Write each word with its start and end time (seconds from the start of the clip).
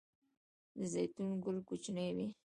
د 0.77 0.79
زیتون 0.91 1.29
ګل 1.43 1.57
کوچنی 1.67 2.09
وي؟ 2.15 2.27